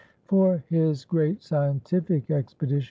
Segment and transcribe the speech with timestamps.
[0.25, 2.79] For his great scientific expedition, M.